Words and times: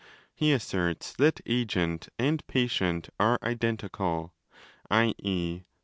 He 0.33 0.51
asserts 0.51 1.13
that 1.13 1.41
agent 1.45 2.09
and 2.17 2.43
patient 2.47 3.09
are 3.19 3.37
identical, 3.43 4.33
i.e. 4.89 5.61